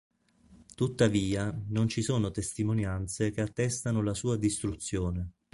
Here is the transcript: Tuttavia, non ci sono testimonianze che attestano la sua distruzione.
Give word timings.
Tuttavia, 0.73 1.55
non 1.67 1.87
ci 1.87 2.01
sono 2.01 2.31
testimonianze 2.31 3.29
che 3.29 3.41
attestano 3.41 4.01
la 4.01 4.15
sua 4.15 4.35
distruzione. 4.35 5.33